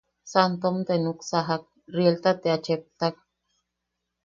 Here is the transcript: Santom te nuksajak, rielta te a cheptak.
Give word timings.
Santom 0.29 0.79
te 0.91 0.97
nuksajak, 1.03 1.67
rielta 1.99 2.31
te 2.41 2.47
a 2.55 2.57
cheptak. 2.71 3.15